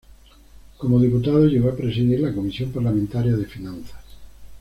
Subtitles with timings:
[0.79, 4.03] Como diputado, llegó a presidir la Comisión parlamentaria de Finanzas.